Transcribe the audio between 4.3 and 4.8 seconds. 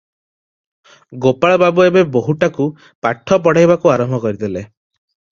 ଦେଲେ।